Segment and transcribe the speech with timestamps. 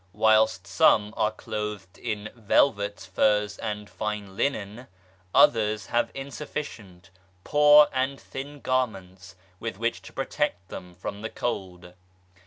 [0.13, 4.87] Whilst some are clothed in velvets, furs and fine linen,
[5.31, 7.11] others have in sufficient,
[7.43, 11.93] poor and thin garments with which to protect them from the cold.